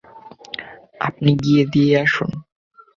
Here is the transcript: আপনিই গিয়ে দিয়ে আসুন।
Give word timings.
আপনিই 0.99 1.37
গিয়ে 1.43 1.63
দিয়ে 1.65 1.93
আসুন। 1.99 2.29